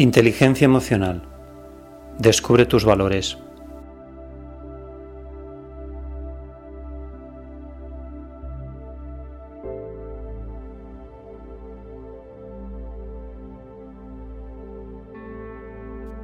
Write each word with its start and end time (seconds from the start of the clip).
Inteligencia 0.00 0.64
emocional. 0.64 1.22
Descubre 2.20 2.66
tus 2.66 2.84
valores. 2.84 3.36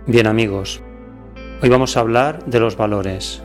Bien 0.06 0.28
amigos, 0.28 0.80
hoy 1.60 1.68
vamos 1.68 1.96
a 1.96 2.00
hablar 2.00 2.44
de 2.44 2.60
los 2.60 2.76
valores. 2.76 3.42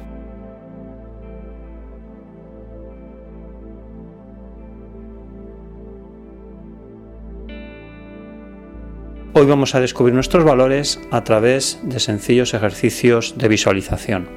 Hoy 9.40 9.46
vamos 9.46 9.74
a 9.74 9.80
descubrir 9.80 10.14
nuestros 10.14 10.44
valores 10.44 11.00
a 11.12 11.24
través 11.24 11.80
de 11.84 12.02
sencillos 12.02 12.54
ejercicios 12.54 13.36
de 13.38 13.48
visualización. 13.48 14.28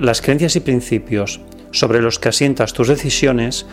Las 0.00 0.20
creencias 0.20 0.56
y 0.56 0.60
principios 0.60 1.40
sobre 1.70 2.02
los 2.02 2.18
que 2.18 2.30
asientas 2.30 2.72
tus 2.72 2.88
decisiones 2.88 3.66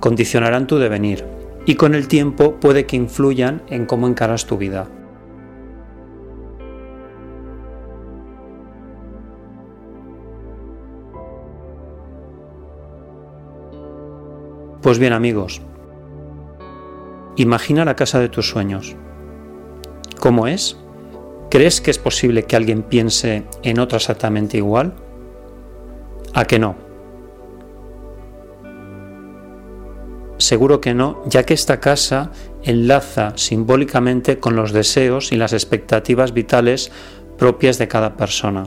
condicionarán 0.00 0.66
tu 0.66 0.78
devenir 0.78 1.24
y 1.66 1.76
con 1.76 1.94
el 1.94 2.08
tiempo 2.08 2.58
puede 2.58 2.84
que 2.84 2.96
influyan 2.96 3.62
en 3.68 3.86
cómo 3.86 4.08
encaras 4.08 4.46
tu 4.46 4.58
vida. 4.58 4.88
Pues 14.82 15.00
bien 15.00 15.12
amigos, 15.12 15.60
imagina 17.36 17.84
la 17.84 17.96
casa 17.96 18.20
de 18.20 18.28
tus 18.28 18.48
sueños. 18.48 18.94
¿Cómo 20.20 20.46
es? 20.46 20.76
¿Crees 21.50 21.80
que 21.80 21.90
es 21.90 21.98
posible 21.98 22.44
que 22.44 22.54
alguien 22.54 22.82
piense 22.82 23.42
en 23.64 23.80
otra 23.80 23.96
exactamente 23.96 24.56
igual? 24.56 24.94
¿A 26.32 26.44
que 26.44 26.60
no? 26.60 26.76
Seguro 30.36 30.80
que 30.80 30.94
no, 30.94 31.24
ya 31.26 31.42
que 31.42 31.54
esta 31.54 31.80
casa 31.80 32.30
enlaza 32.62 33.32
simbólicamente 33.34 34.38
con 34.38 34.54
los 34.54 34.72
deseos 34.72 35.32
y 35.32 35.36
las 35.36 35.52
expectativas 35.52 36.32
vitales 36.32 36.92
propias 37.36 37.78
de 37.78 37.88
cada 37.88 38.16
persona. 38.16 38.64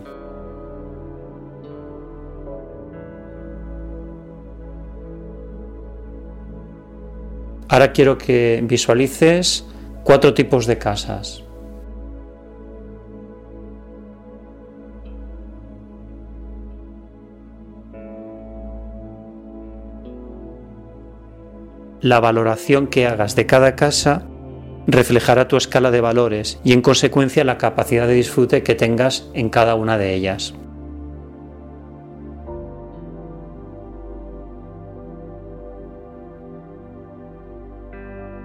Ahora 7.71 7.93
quiero 7.93 8.17
que 8.17 8.59
visualices 8.65 9.65
cuatro 10.03 10.33
tipos 10.33 10.65
de 10.65 10.77
casas. 10.77 11.41
La 22.01 22.19
valoración 22.19 22.87
que 22.87 23.07
hagas 23.07 23.37
de 23.37 23.45
cada 23.45 23.77
casa 23.77 24.25
reflejará 24.85 25.47
tu 25.47 25.55
escala 25.55 25.91
de 25.91 26.01
valores 26.01 26.59
y 26.65 26.73
en 26.73 26.81
consecuencia 26.81 27.45
la 27.45 27.57
capacidad 27.57 28.05
de 28.05 28.15
disfrute 28.15 28.63
que 28.63 28.75
tengas 28.75 29.29
en 29.33 29.47
cada 29.47 29.75
una 29.75 29.97
de 29.97 30.13
ellas. 30.13 30.53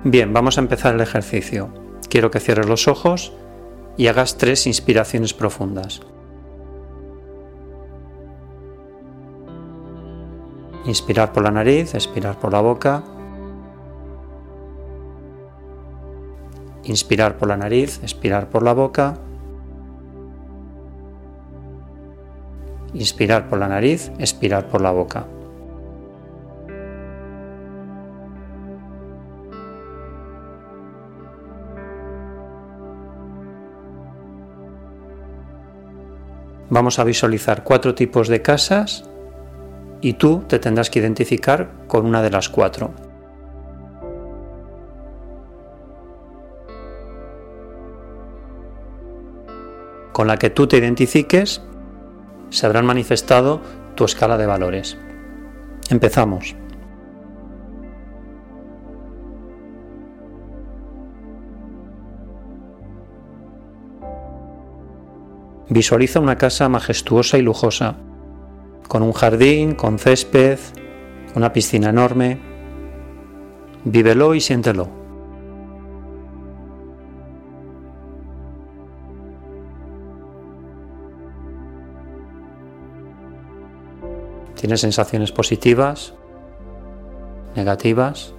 Bien, 0.09 0.33
vamos 0.33 0.57
a 0.57 0.61
empezar 0.61 0.95
el 0.95 1.01
ejercicio. 1.01 1.69
Quiero 2.09 2.31
que 2.31 2.39
cierres 2.39 2.69
los 2.69 2.87
ojos 2.87 3.33
y 3.97 4.07
hagas 4.07 4.39
tres 4.39 4.69
inspiraciones 4.69 5.35
profundas. 5.35 6.01
Inspirar 10.85 11.33
por 11.33 11.43
la 11.43 11.51
nariz, 11.51 11.97
expirar 11.97 12.39
por 12.39 12.53
la 12.53 12.61
boca. 12.61 13.03
Inspirar 16.85 17.37
por 17.37 17.49
la 17.49 17.57
nariz, 17.57 17.99
expirar 18.05 18.49
por 18.49 18.63
la 18.63 18.75
boca. 18.75 19.19
Inspirar 22.95 23.49
por 23.49 23.59
la 23.59 23.67
nariz, 23.67 24.13
expirar 24.21 24.69
por 24.69 24.83
la 24.83 24.93
boca. 24.93 25.27
Vamos 36.69 36.99
a 36.99 37.05
visualizar 37.05 37.63
cuatro 37.63 37.95
tipos 37.95 38.29
de 38.29 38.43
casas 38.43 39.09
y 40.01 40.15
tú 40.15 40.45
te 40.49 40.59
tendrás 40.59 40.91
que 40.91 40.99
identificar 40.99 41.71
con 41.87 42.07
una 42.07 42.23
de 42.23 42.31
las 42.31 42.49
cuatro. 42.49 42.93
Con 50.13 50.27
la 50.27 50.39
que 50.39 50.51
tú 50.51 50.67
te 50.67 50.79
identifiques, 50.79 51.63
se 52.51 52.67
habrán 52.67 52.87
manifestado 52.87 53.61
tu 53.95 54.05
escala 54.05 54.37
de 54.37 54.47
valores. 54.47 54.97
Empezamos. 55.91 56.57
Visualiza 65.69 66.21
una 66.21 66.39
casa 66.39 66.69
majestuosa 66.69 67.39
y 67.39 67.43
lujosa, 67.43 67.97
con 68.87 69.03
un 69.03 69.13
jardín, 69.13 69.75
con 69.75 69.99
césped, 69.99 70.61
una 71.35 71.53
piscina 71.53 71.91
enorme. 71.91 72.39
Vívelo 73.85 74.37
y 74.37 74.41
siéntelo. 74.41 74.89
¿Tienes 84.55 84.81
sensaciones 84.81 85.33
positivas? 85.33 86.15
¿Negativas? 87.57 88.36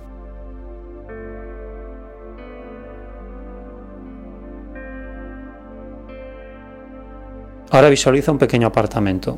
Ahora 7.78 7.90
visualiza 7.90 8.32
un 8.32 8.40
pequeño 8.40 8.66
apartamento. 8.66 9.38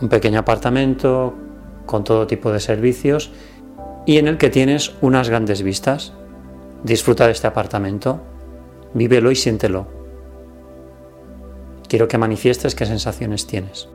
Un 0.00 0.08
pequeño 0.08 0.38
apartamento 0.38 1.34
con 1.84 2.02
todo 2.02 2.26
tipo 2.26 2.50
de 2.50 2.60
servicios 2.60 3.30
y 4.06 4.16
en 4.16 4.26
el 4.26 4.38
que 4.38 4.48
tienes 4.48 4.94
unas 5.02 5.28
grandes 5.28 5.60
vistas. 5.60 6.14
Disfruta 6.82 7.26
de 7.26 7.32
este 7.32 7.46
apartamento, 7.46 8.22
vívelo 8.94 9.30
y 9.30 9.36
siéntelo. 9.36 9.86
Quiero 11.90 12.08
que 12.08 12.16
manifiestes 12.16 12.74
qué 12.74 12.86
sensaciones 12.86 13.46
tienes. 13.46 13.90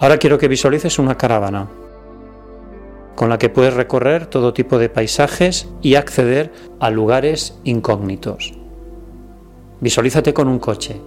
Ahora 0.00 0.18
quiero 0.18 0.38
que 0.38 0.48
visualices 0.48 0.98
una 0.98 1.16
caravana 1.16 1.68
con 3.18 3.28
la 3.28 3.38
que 3.38 3.48
puedes 3.48 3.74
recorrer 3.74 4.26
todo 4.26 4.52
tipo 4.52 4.78
de 4.78 4.88
paisajes 4.88 5.68
y 5.82 5.96
acceder 5.96 6.52
a 6.78 6.88
lugares 6.88 7.58
incógnitos. 7.64 8.54
Visualízate 9.80 10.32
con 10.32 10.46
un 10.46 10.60
coche, 10.60 11.00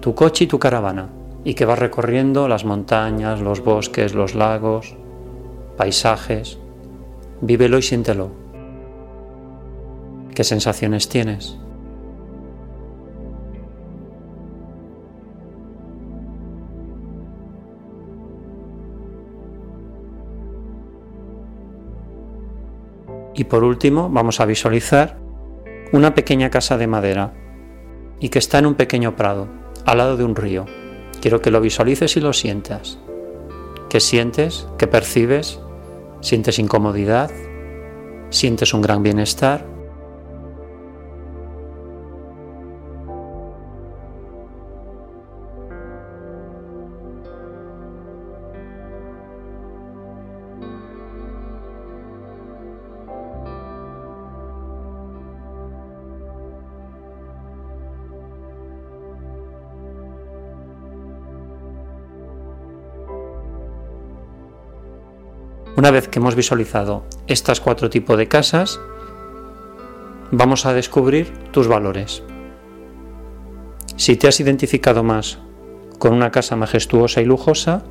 tu 0.00 0.14
coche 0.14 0.44
y 0.44 0.46
tu 0.46 0.58
caravana, 0.58 1.10
y 1.44 1.52
que 1.52 1.66
vas 1.66 1.78
recorriendo 1.78 2.48
las 2.48 2.64
montañas, 2.64 3.42
los 3.42 3.62
bosques, 3.62 4.14
los 4.14 4.34
lagos, 4.34 4.96
paisajes. 5.76 6.58
Vívelo 7.42 7.76
y 7.76 7.82
siéntelo. 7.82 8.30
¿Qué 10.34 10.44
sensaciones 10.44 11.10
tienes? 11.10 11.58
Y 23.42 23.44
por 23.44 23.64
último 23.64 24.08
vamos 24.08 24.38
a 24.38 24.46
visualizar 24.46 25.18
una 25.90 26.14
pequeña 26.14 26.48
casa 26.48 26.78
de 26.78 26.86
madera 26.86 27.34
y 28.20 28.28
que 28.28 28.38
está 28.38 28.60
en 28.60 28.66
un 28.66 28.76
pequeño 28.76 29.16
prado, 29.16 29.48
al 29.84 29.98
lado 29.98 30.16
de 30.16 30.22
un 30.22 30.36
río. 30.36 30.64
Quiero 31.20 31.42
que 31.42 31.50
lo 31.50 31.60
visualices 31.60 32.16
y 32.16 32.20
lo 32.20 32.32
sientas. 32.34 33.00
¿Qué 33.90 33.98
sientes? 33.98 34.68
¿Qué 34.78 34.86
percibes? 34.86 35.58
¿Sientes 36.20 36.60
incomodidad? 36.60 37.32
¿Sientes 38.30 38.74
un 38.74 38.82
gran 38.82 39.02
bienestar? 39.02 39.66
Una 65.82 65.90
vez 65.90 66.06
que 66.06 66.20
hemos 66.20 66.36
visualizado 66.36 67.02
estas 67.26 67.58
cuatro 67.58 67.90
tipos 67.90 68.16
de 68.16 68.28
casas, 68.28 68.78
vamos 70.30 70.64
a 70.64 70.74
descubrir 70.74 71.32
tus 71.50 71.66
valores. 71.66 72.22
Si 73.96 74.14
te 74.14 74.28
has 74.28 74.38
identificado 74.38 75.02
más 75.02 75.40
con 75.98 76.14
una 76.14 76.30
casa 76.30 76.54
majestuosa 76.54 77.20
y 77.20 77.24
lujosa, 77.24 77.82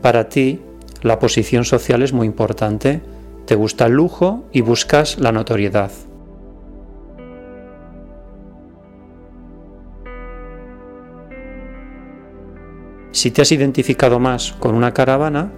para 0.00 0.28
ti 0.28 0.60
la 1.02 1.18
posición 1.18 1.64
social 1.64 2.02
es 2.02 2.12
muy 2.12 2.28
importante. 2.28 3.02
Te 3.46 3.56
gusta 3.56 3.86
el 3.86 3.94
lujo 3.94 4.44
y 4.52 4.60
buscas 4.60 5.18
la 5.18 5.32
notoriedad. 5.32 5.90
Si 13.10 13.32
te 13.32 13.42
has 13.42 13.50
identificado 13.50 14.20
más 14.20 14.52
con 14.52 14.76
una 14.76 14.94
caravana, 14.94 15.50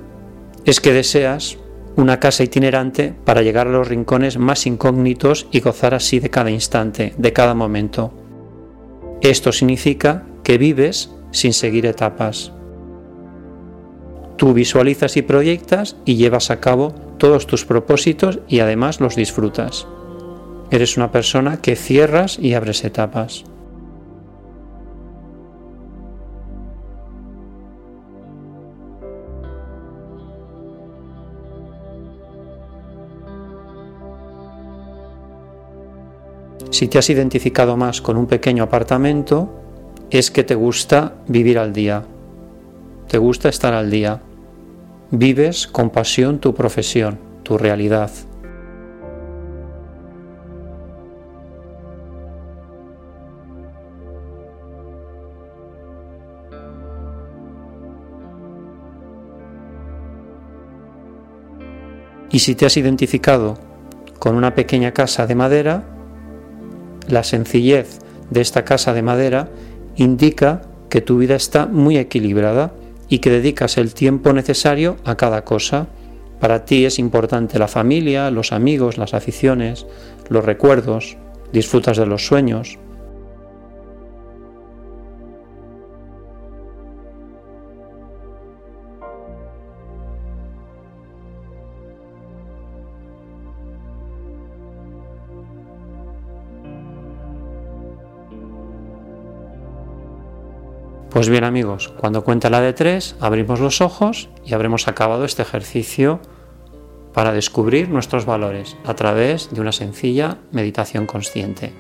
es 0.65 0.81
que 0.81 0.95
deseas 0.95 1.59
una 1.97 2.21
casa 2.21 2.45
itinerante 2.45 3.15
para 3.25 3.43
llegar 3.43 3.67
a 3.67 3.71
los 3.71 3.89
rincones 3.89 4.39
más 4.39 4.67
incógnitos 4.67 5.49
y 5.51 5.61
gozar 5.61 5.95
así 5.95 6.21
de 6.21 6.31
cada 6.31 6.51
instante, 6.51 7.15
de 7.17 7.33
cada 7.33 7.55
momento. 7.55 8.13
Esto 9.23 9.51
significa 9.51 10.27
que 10.45 10.59
vives 10.59 11.11
sin 11.31 11.53
seguir 11.53 11.87
etapas. 11.87 12.53
Tú 14.37 14.53
visualizas 14.53 15.17
y 15.17 15.23
proyectas 15.23 15.97
y 16.05 16.17
llevas 16.17 16.51
a 16.51 16.61
cabo 16.61 16.95
todos 17.17 17.47
tus 17.47 17.65
propósitos 17.65 18.41
y 18.47 18.61
además 18.61 19.01
los 19.01 19.17
disfrutas. 19.17 19.87
Eres 20.71 20.99
una 20.99 21.11
persona 21.11 21.63
que 21.63 21.77
cierras 21.77 22.39
y 22.39 22.53
abres 22.53 22.85
etapas. 22.85 23.45
Si 36.71 36.89
te 36.89 36.99
has 36.99 37.09
identificado 37.11 37.77
más 37.77 38.03
con 38.03 38.17
un 38.17 38.27
pequeño 38.27 38.65
apartamento, 38.65 39.49
es 40.11 40.31
que 40.31 40.45
te 40.45 40.55
gusta 40.55 41.15
vivir 41.27 41.59
al 41.59 41.73
día, 41.73 42.05
te 43.09 43.19
gusta 43.19 43.49
estar 43.49 43.73
al 43.73 43.91
día, 43.91 44.21
vives 45.11 45.67
con 45.67 45.91
pasión 45.91 46.39
tu 46.39 46.55
profesión, 46.55 47.19
tu 47.43 47.57
realidad. 47.57 48.11
Y 62.31 62.41
si 62.41 62.55
te 62.55 62.67
has 62.67 62.77
identificado 62.77 63.57
con 64.19 64.35
una 64.35 64.55
pequeña 64.55 64.93
casa 64.93 65.27
de 65.27 65.35
madera, 65.35 65.96
la 67.09 67.25
sencillez 67.25 67.99
de 68.31 68.41
esta 68.41 68.65
casa 68.65 68.93
de 68.93 69.03
madera 69.03 69.49
indica 69.97 70.63
que 70.89 71.01
tu 71.01 71.19
vida 71.19 71.37
está 71.37 71.67
muy 71.67 71.99
equilibrada 71.99 72.73
y 73.09 73.19
que 73.19 73.31
dedicas 73.31 73.79
el 73.79 73.95
tiempo 73.95 74.33
necesario 74.33 74.97
a 75.05 75.17
cada 75.17 75.45
cosa. 75.45 75.87
Para 76.41 76.65
ti 76.65 76.85
es 76.85 76.99
importante 76.99 77.59
la 77.59 77.69
familia, 77.69 78.31
los 78.31 78.53
amigos, 78.53 78.99
las 78.99 79.15
aficiones, 79.15 79.87
los 80.29 80.45
recuerdos, 80.45 81.17
disfrutas 81.53 81.97
de 81.97 82.07
los 82.07 82.27
sueños. 82.27 82.79
Pues 101.17 101.31
bien 101.31 101.45
amigos, 101.45 101.95
cuando 101.97 102.25
cuenta 102.25 102.51
la 102.51 102.61
de 102.61 102.75
tres, 102.75 103.17
abrimos 103.21 103.59
los 103.59 103.81
ojos 103.81 104.29
y 104.45 104.53
habremos 104.53 104.87
acabado 104.87 105.25
este 105.25 105.41
ejercicio 105.41 106.21
para 107.15 107.33
descubrir 107.33 107.89
nuestros 107.89 108.27
valores 108.27 108.77
a 108.85 108.93
través 108.93 109.49
de 109.51 109.63
una 109.63 109.73
sencilla 109.73 110.37
meditación 110.53 111.07
consciente. 111.07 111.73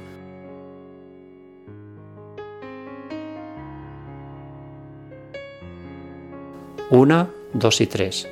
Una, 6.88 7.28
dos 7.52 7.83
y 7.83 7.87
tres. 7.87 8.26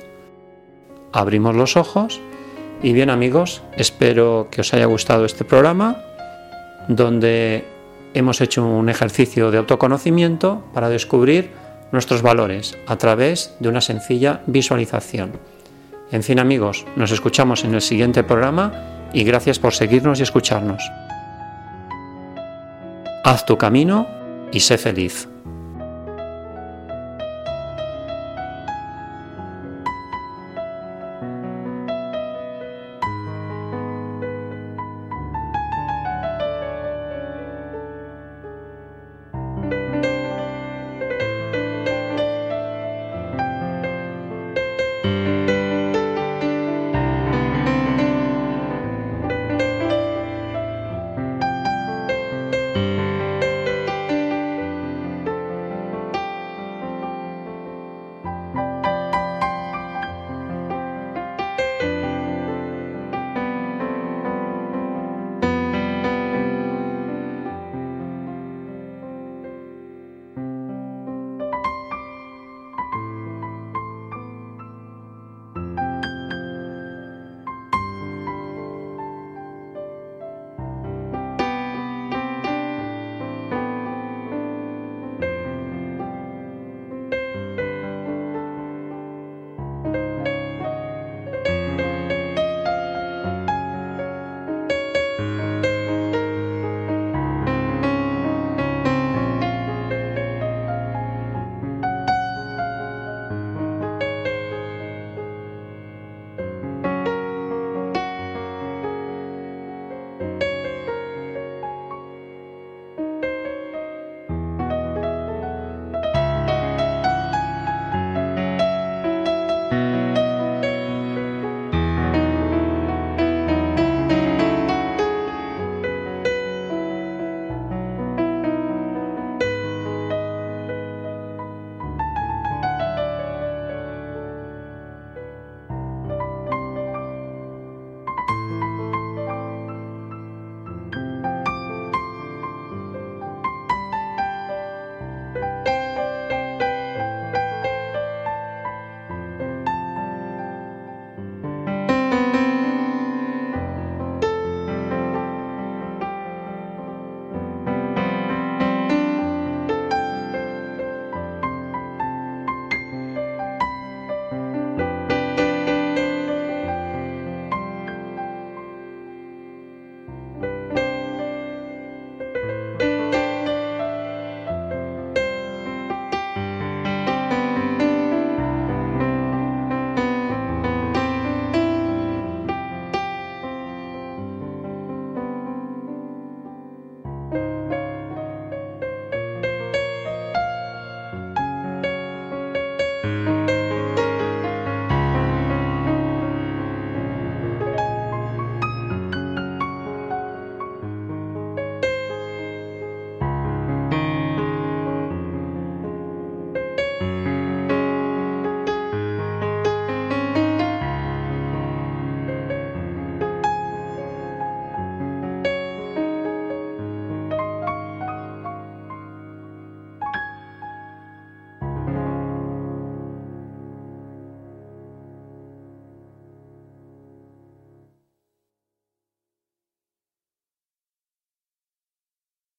Abrimos 1.11 1.53
los 1.53 1.77
ojos 1.77 2.19
y 2.81 2.93
bien 2.93 3.11
amigos, 3.11 3.61
espero 3.77 4.47
que 4.49 4.61
os 4.61 4.73
haya 4.73 4.85
gustado 4.87 5.25
este 5.25 5.45
programa 5.45 6.01
donde 6.87 7.74
hemos 8.15 8.41
hecho 8.41 8.65
un 8.65 8.89
ejercicio 8.89 9.51
de 9.51 9.59
autoconocimiento 9.59 10.63
para 10.73 10.89
descubrir 10.89 11.51
nuestros 11.91 12.21
valores 12.21 12.77
a 12.87 12.95
través 12.97 13.55
de 13.59 13.69
una 13.69 13.81
sencilla 13.81 14.41
visualización. 14.47 15.33
En 16.11 16.23
fin 16.23 16.39
amigos, 16.39 16.85
nos 16.95 17.11
escuchamos 17.11 17.63
en 17.63 17.75
el 17.75 17.81
siguiente 17.81 18.23
programa 18.23 19.09
y 19.13 19.23
gracias 19.23 19.59
por 19.59 19.73
seguirnos 19.73 20.19
y 20.19 20.23
escucharnos. 20.23 20.81
Haz 23.23 23.45
tu 23.45 23.57
camino 23.57 24.07
y 24.51 24.61
sé 24.61 24.77
feliz. 24.77 25.27